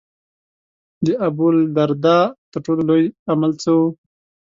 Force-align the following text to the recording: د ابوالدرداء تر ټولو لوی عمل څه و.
د 1.05 1.07
ابوالدرداء 1.27 2.23
تر 2.51 2.59
ټولو 2.65 2.81
لوی 2.89 3.05
عمل 3.31 3.51
څه 3.63 3.71
و. 3.77 3.79